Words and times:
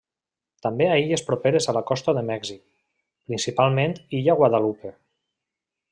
També 0.65 0.85
a 0.93 0.95
illes 1.01 1.23
properes 1.27 1.67
a 1.73 1.75
la 1.77 1.83
costa 1.91 2.15
de 2.19 2.25
Mèxic, 2.31 2.63
principalment 3.29 3.97
illa 4.21 4.41
Guadalupe. 4.41 4.95